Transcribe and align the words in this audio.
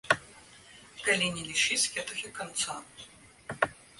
Калі 1.07 1.27
не 1.35 1.43
лічыць 1.51 1.91
гэтага 1.97 2.33
канца. 2.39 2.79